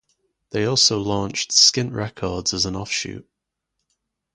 [0.49, 3.29] They also launched Skint Records as an offshoot.